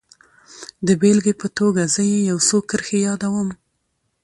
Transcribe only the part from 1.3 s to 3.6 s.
په توګه زه يې يو څو کرښې يادوم.